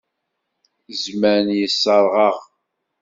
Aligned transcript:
Zzman 1.01 1.47
yeṣṣreɣ-aɣ. 1.57 2.35